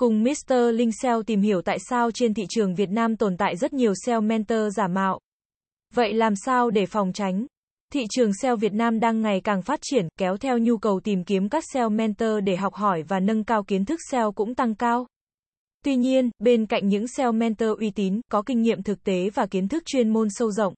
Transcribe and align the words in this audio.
Cùng 0.00 0.22
Mr. 0.22 0.54
Linh 0.74 0.92
SEO 0.92 1.22
tìm 1.22 1.40
hiểu 1.40 1.62
tại 1.62 1.78
sao 1.78 2.10
trên 2.10 2.34
thị 2.34 2.42
trường 2.48 2.74
Việt 2.74 2.90
Nam 2.90 3.16
tồn 3.16 3.36
tại 3.36 3.56
rất 3.56 3.72
nhiều 3.72 3.92
SEO 4.06 4.20
mentor 4.20 4.76
giả 4.76 4.88
mạo. 4.88 5.18
Vậy 5.94 6.14
làm 6.14 6.36
sao 6.36 6.70
để 6.70 6.86
phòng 6.86 7.12
tránh? 7.12 7.46
Thị 7.92 8.06
trường 8.10 8.30
SEO 8.42 8.56
Việt 8.56 8.72
Nam 8.72 9.00
đang 9.00 9.20
ngày 9.20 9.40
càng 9.44 9.62
phát 9.62 9.80
triển, 9.82 10.08
kéo 10.18 10.36
theo 10.36 10.58
nhu 10.58 10.78
cầu 10.78 11.00
tìm 11.00 11.24
kiếm 11.24 11.48
các 11.48 11.64
SEO 11.72 11.88
mentor 11.88 12.30
để 12.44 12.56
học 12.56 12.74
hỏi 12.74 13.02
và 13.02 13.20
nâng 13.20 13.44
cao 13.44 13.62
kiến 13.62 13.84
thức 13.84 14.00
SEO 14.10 14.32
cũng 14.32 14.54
tăng 14.54 14.74
cao. 14.74 15.06
Tuy 15.84 15.96
nhiên, 15.96 16.30
bên 16.38 16.66
cạnh 16.66 16.88
những 16.88 17.08
SEO 17.08 17.32
mentor 17.32 17.78
uy 17.78 17.90
tín, 17.90 18.20
có 18.30 18.42
kinh 18.42 18.62
nghiệm 18.62 18.82
thực 18.82 19.04
tế 19.04 19.30
và 19.34 19.46
kiến 19.46 19.68
thức 19.68 19.82
chuyên 19.86 20.08
môn 20.08 20.28
sâu 20.30 20.50
rộng, 20.50 20.74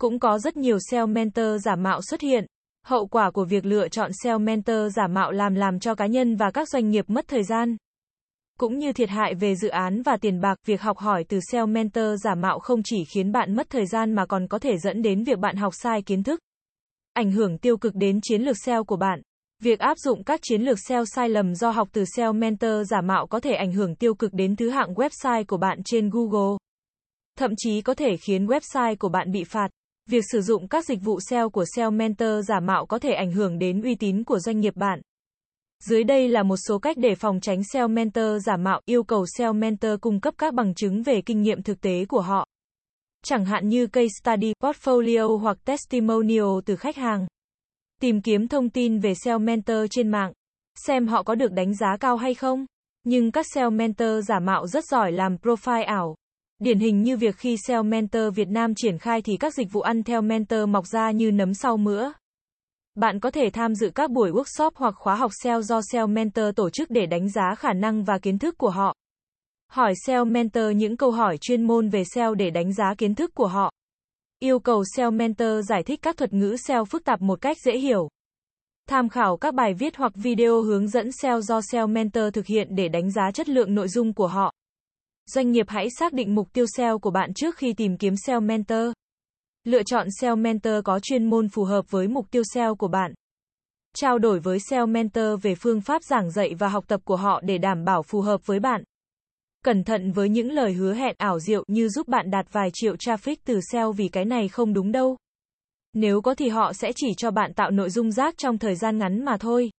cũng 0.00 0.18
có 0.18 0.38
rất 0.38 0.56
nhiều 0.56 0.78
SEO 0.90 1.06
mentor 1.06 1.64
giả 1.64 1.76
mạo 1.76 2.00
xuất 2.02 2.20
hiện. 2.20 2.46
Hậu 2.86 3.06
quả 3.06 3.30
của 3.30 3.44
việc 3.44 3.64
lựa 3.64 3.88
chọn 3.88 4.10
SEO 4.22 4.38
mentor 4.38 4.96
giả 4.96 5.06
mạo 5.06 5.32
làm 5.32 5.54
làm 5.54 5.80
cho 5.80 5.94
cá 5.94 6.06
nhân 6.06 6.36
và 6.36 6.50
các 6.50 6.68
doanh 6.68 6.90
nghiệp 6.90 7.04
mất 7.08 7.24
thời 7.28 7.42
gian 7.42 7.76
cũng 8.58 8.78
như 8.78 8.92
thiệt 8.92 9.08
hại 9.08 9.34
về 9.34 9.54
dự 9.54 9.68
án 9.68 10.02
và 10.02 10.16
tiền 10.16 10.40
bạc, 10.40 10.58
việc 10.64 10.80
học 10.80 10.98
hỏi 10.98 11.24
từ 11.28 11.38
SEO 11.52 11.66
mentor 11.66 12.24
giả 12.24 12.34
mạo 12.34 12.58
không 12.58 12.80
chỉ 12.84 13.04
khiến 13.04 13.32
bạn 13.32 13.56
mất 13.56 13.66
thời 13.70 13.86
gian 13.86 14.12
mà 14.14 14.26
còn 14.26 14.46
có 14.48 14.58
thể 14.58 14.78
dẫn 14.78 15.02
đến 15.02 15.24
việc 15.24 15.38
bạn 15.38 15.56
học 15.56 15.72
sai 15.76 16.02
kiến 16.02 16.22
thức. 16.22 16.40
Ảnh 17.12 17.32
hưởng 17.32 17.58
tiêu 17.58 17.76
cực 17.76 17.94
đến 17.94 18.20
chiến 18.22 18.42
lược 18.42 18.56
SEO 18.58 18.84
của 18.84 18.96
bạn. 18.96 19.20
Việc 19.62 19.78
áp 19.78 19.98
dụng 19.98 20.24
các 20.24 20.40
chiến 20.42 20.62
lược 20.62 20.78
SEO 20.88 21.04
sai 21.04 21.28
lầm 21.28 21.54
do 21.54 21.70
học 21.70 21.88
từ 21.92 22.04
SEO 22.16 22.32
mentor 22.32 22.90
giả 22.90 23.00
mạo 23.00 23.26
có 23.26 23.40
thể 23.40 23.52
ảnh 23.54 23.72
hưởng 23.72 23.94
tiêu 23.94 24.14
cực 24.14 24.34
đến 24.34 24.56
thứ 24.56 24.70
hạng 24.70 24.94
website 24.94 25.44
của 25.44 25.56
bạn 25.56 25.78
trên 25.84 26.10
Google. 26.10 26.56
Thậm 27.38 27.50
chí 27.56 27.80
có 27.80 27.94
thể 27.94 28.16
khiến 28.16 28.46
website 28.46 28.96
của 28.96 29.08
bạn 29.08 29.32
bị 29.32 29.44
phạt. 29.44 29.68
Việc 30.10 30.24
sử 30.32 30.40
dụng 30.40 30.68
các 30.68 30.84
dịch 30.84 30.98
vụ 31.02 31.20
SEO 31.30 31.50
của 31.50 31.64
SEO 31.76 31.90
mentor 31.90 32.48
giả 32.48 32.60
mạo 32.60 32.86
có 32.86 32.98
thể 32.98 33.12
ảnh 33.12 33.32
hưởng 33.32 33.58
đến 33.58 33.82
uy 33.82 33.94
tín 33.94 34.24
của 34.24 34.38
doanh 34.38 34.60
nghiệp 34.60 34.76
bạn. 34.76 35.00
Dưới 35.88 36.04
đây 36.04 36.28
là 36.28 36.42
một 36.42 36.56
số 36.68 36.78
cách 36.78 36.96
để 36.96 37.14
phòng 37.14 37.40
tránh 37.40 37.62
SEO 37.72 37.88
mentor 37.88 38.46
giả 38.46 38.56
mạo, 38.56 38.80
yêu 38.84 39.02
cầu 39.02 39.24
SEO 39.38 39.52
mentor 39.52 39.92
cung 40.00 40.20
cấp 40.20 40.34
các 40.38 40.54
bằng 40.54 40.74
chứng 40.74 41.02
về 41.02 41.20
kinh 41.20 41.42
nghiệm 41.42 41.62
thực 41.62 41.80
tế 41.80 42.04
của 42.04 42.20
họ. 42.20 42.48
Chẳng 43.24 43.44
hạn 43.44 43.68
như 43.68 43.86
case 43.86 44.08
study, 44.22 44.52
portfolio 44.62 45.38
hoặc 45.38 45.58
testimonial 45.64 46.58
từ 46.66 46.76
khách 46.76 46.96
hàng. 46.96 47.26
Tìm 48.00 48.22
kiếm 48.22 48.48
thông 48.48 48.70
tin 48.70 48.98
về 48.98 49.14
SEO 49.14 49.38
mentor 49.38 49.76
trên 49.90 50.08
mạng, 50.08 50.32
xem 50.86 51.06
họ 51.06 51.22
có 51.22 51.34
được 51.34 51.52
đánh 51.52 51.74
giá 51.74 51.96
cao 52.00 52.16
hay 52.16 52.34
không. 52.34 52.66
Nhưng 53.04 53.32
các 53.32 53.46
SEO 53.54 53.70
mentor 53.70 54.28
giả 54.28 54.38
mạo 54.38 54.66
rất 54.66 54.84
giỏi 54.84 55.12
làm 55.12 55.36
profile 55.36 55.86
ảo. 55.86 56.16
Điển 56.58 56.78
hình 56.78 57.02
như 57.02 57.16
việc 57.16 57.36
khi 57.36 57.56
SEO 57.66 57.82
mentor 57.82 58.22
Việt 58.34 58.48
Nam 58.48 58.74
triển 58.76 58.98
khai 58.98 59.22
thì 59.22 59.36
các 59.40 59.54
dịch 59.54 59.68
vụ 59.72 59.80
ăn 59.80 60.02
theo 60.02 60.22
mentor 60.22 60.68
mọc 60.68 60.86
ra 60.86 61.10
như 61.10 61.30
nấm 61.30 61.54
sau 61.54 61.76
mữa. 61.76 62.12
Bạn 62.94 63.20
có 63.20 63.30
thể 63.30 63.50
tham 63.52 63.74
dự 63.74 63.90
các 63.94 64.10
buổi 64.10 64.30
workshop 64.30 64.70
hoặc 64.74 64.94
khóa 64.96 65.14
học 65.14 65.30
SEO 65.42 65.62
do 65.62 65.80
SEO 65.92 66.06
Mentor 66.06 66.44
tổ 66.56 66.70
chức 66.70 66.90
để 66.90 67.06
đánh 67.06 67.28
giá 67.28 67.54
khả 67.54 67.72
năng 67.72 68.04
và 68.04 68.18
kiến 68.18 68.38
thức 68.38 68.58
của 68.58 68.70
họ. 68.70 68.94
Hỏi 69.70 69.94
SEO 70.06 70.24
Mentor 70.24 70.64
những 70.76 70.96
câu 70.96 71.10
hỏi 71.10 71.38
chuyên 71.40 71.62
môn 71.62 71.88
về 71.88 72.04
SEO 72.04 72.34
để 72.34 72.50
đánh 72.50 72.72
giá 72.72 72.94
kiến 72.98 73.14
thức 73.14 73.34
của 73.34 73.46
họ. 73.46 73.72
Yêu 74.38 74.58
cầu 74.58 74.84
SEO 74.96 75.10
Mentor 75.10 75.68
giải 75.68 75.82
thích 75.82 75.98
các 76.02 76.16
thuật 76.16 76.32
ngữ 76.32 76.56
SEO 76.66 76.84
phức 76.84 77.04
tạp 77.04 77.22
một 77.22 77.40
cách 77.40 77.56
dễ 77.64 77.78
hiểu. 77.78 78.08
Tham 78.88 79.08
khảo 79.08 79.36
các 79.36 79.54
bài 79.54 79.74
viết 79.74 79.96
hoặc 79.96 80.12
video 80.14 80.62
hướng 80.62 80.88
dẫn 80.88 81.12
SEO 81.12 81.40
do 81.40 81.60
SEO 81.72 81.86
Mentor 81.86 82.24
thực 82.32 82.46
hiện 82.46 82.68
để 82.70 82.88
đánh 82.88 83.10
giá 83.10 83.30
chất 83.34 83.48
lượng 83.48 83.74
nội 83.74 83.88
dung 83.88 84.12
của 84.12 84.26
họ. 84.26 84.52
Doanh 85.26 85.50
nghiệp 85.50 85.66
hãy 85.68 85.88
xác 85.98 86.12
định 86.12 86.34
mục 86.34 86.48
tiêu 86.52 86.66
SEO 86.76 86.98
của 86.98 87.10
bạn 87.10 87.34
trước 87.34 87.56
khi 87.56 87.72
tìm 87.72 87.96
kiếm 87.96 88.14
SEO 88.26 88.40
Mentor. 88.40 88.92
Lựa 89.64 89.82
chọn 89.82 90.06
SEO 90.20 90.36
mentor 90.36 90.74
có 90.84 91.00
chuyên 91.00 91.24
môn 91.24 91.48
phù 91.48 91.64
hợp 91.64 91.90
với 91.90 92.08
mục 92.08 92.30
tiêu 92.30 92.42
SEO 92.54 92.74
của 92.74 92.88
bạn. 92.88 93.14
Trao 93.96 94.18
đổi 94.18 94.40
với 94.40 94.58
SEO 94.60 94.86
mentor 94.86 95.42
về 95.42 95.54
phương 95.54 95.80
pháp 95.80 96.02
giảng 96.02 96.30
dạy 96.30 96.54
và 96.58 96.68
học 96.68 96.84
tập 96.88 97.00
của 97.04 97.16
họ 97.16 97.40
để 97.44 97.58
đảm 97.58 97.84
bảo 97.84 98.02
phù 98.02 98.20
hợp 98.20 98.46
với 98.46 98.60
bạn. 98.60 98.82
Cẩn 99.64 99.84
thận 99.84 100.12
với 100.12 100.28
những 100.28 100.50
lời 100.50 100.72
hứa 100.72 100.94
hẹn 100.94 101.14
ảo 101.18 101.40
diệu 101.40 101.64
như 101.66 101.88
giúp 101.88 102.08
bạn 102.08 102.30
đạt 102.30 102.46
vài 102.52 102.70
triệu 102.72 102.94
traffic 102.94 103.36
từ 103.44 103.60
SEO 103.72 103.92
vì 103.92 104.08
cái 104.08 104.24
này 104.24 104.48
không 104.48 104.72
đúng 104.72 104.92
đâu. 104.92 105.16
Nếu 105.92 106.20
có 106.20 106.34
thì 106.34 106.48
họ 106.48 106.72
sẽ 106.72 106.92
chỉ 106.96 107.14
cho 107.16 107.30
bạn 107.30 107.54
tạo 107.54 107.70
nội 107.70 107.90
dung 107.90 108.12
rác 108.12 108.34
trong 108.38 108.58
thời 108.58 108.74
gian 108.74 108.98
ngắn 108.98 109.24
mà 109.24 109.36
thôi. 109.36 109.70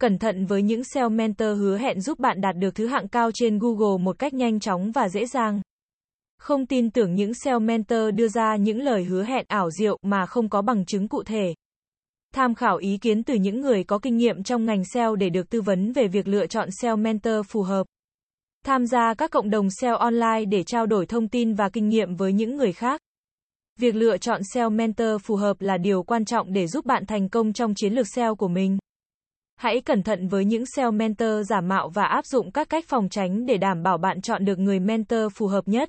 Cẩn 0.00 0.18
thận 0.18 0.46
với 0.46 0.62
những 0.62 0.84
SEO 0.84 1.08
mentor 1.08 1.58
hứa 1.58 1.78
hẹn 1.78 2.00
giúp 2.00 2.18
bạn 2.18 2.40
đạt 2.40 2.56
được 2.56 2.74
thứ 2.74 2.86
hạng 2.86 3.08
cao 3.08 3.30
trên 3.34 3.58
Google 3.58 4.04
một 4.04 4.18
cách 4.18 4.34
nhanh 4.34 4.60
chóng 4.60 4.92
và 4.92 5.08
dễ 5.08 5.26
dàng. 5.26 5.60
Không 6.40 6.66
tin 6.66 6.90
tưởng 6.90 7.14
những 7.14 7.34
SEO 7.34 7.58
mentor 7.58 8.14
đưa 8.14 8.28
ra 8.28 8.56
những 8.56 8.80
lời 8.80 9.04
hứa 9.04 9.24
hẹn 9.24 9.44
ảo 9.48 9.70
diệu 9.70 9.98
mà 10.02 10.26
không 10.26 10.48
có 10.48 10.62
bằng 10.62 10.84
chứng 10.84 11.08
cụ 11.08 11.22
thể. 11.22 11.54
Tham 12.34 12.54
khảo 12.54 12.76
ý 12.76 12.98
kiến 12.98 13.22
từ 13.22 13.34
những 13.34 13.60
người 13.60 13.84
có 13.84 13.98
kinh 13.98 14.16
nghiệm 14.16 14.42
trong 14.42 14.64
ngành 14.64 14.82
SEO 14.94 15.16
để 15.16 15.30
được 15.30 15.50
tư 15.50 15.60
vấn 15.60 15.92
về 15.92 16.08
việc 16.08 16.28
lựa 16.28 16.46
chọn 16.46 16.68
SEO 16.82 16.96
mentor 16.96 17.46
phù 17.48 17.62
hợp. 17.62 17.86
Tham 18.64 18.86
gia 18.86 19.14
các 19.14 19.30
cộng 19.30 19.50
đồng 19.50 19.68
SEO 19.80 19.96
online 19.96 20.44
để 20.44 20.62
trao 20.62 20.86
đổi 20.86 21.06
thông 21.06 21.28
tin 21.28 21.54
và 21.54 21.68
kinh 21.68 21.88
nghiệm 21.88 22.14
với 22.14 22.32
những 22.32 22.56
người 22.56 22.72
khác. 22.72 23.00
Việc 23.78 23.94
lựa 23.94 24.18
chọn 24.18 24.40
SEO 24.54 24.70
mentor 24.70 25.22
phù 25.22 25.36
hợp 25.36 25.60
là 25.60 25.78
điều 25.78 26.02
quan 26.02 26.24
trọng 26.24 26.52
để 26.52 26.66
giúp 26.66 26.86
bạn 26.86 27.06
thành 27.06 27.28
công 27.28 27.52
trong 27.52 27.74
chiến 27.74 27.92
lược 27.92 28.06
SEO 28.08 28.34
của 28.34 28.48
mình. 28.48 28.78
Hãy 29.56 29.80
cẩn 29.80 30.02
thận 30.02 30.28
với 30.28 30.44
những 30.44 30.64
SEO 30.76 30.90
mentor 30.90 31.48
giả 31.50 31.60
mạo 31.60 31.88
và 31.88 32.04
áp 32.04 32.26
dụng 32.26 32.50
các 32.50 32.68
cách 32.68 32.84
phòng 32.88 33.08
tránh 33.08 33.46
để 33.46 33.56
đảm 33.56 33.82
bảo 33.82 33.98
bạn 33.98 34.20
chọn 34.20 34.44
được 34.44 34.58
người 34.58 34.80
mentor 34.80 35.32
phù 35.34 35.46
hợp 35.46 35.68
nhất. 35.68 35.88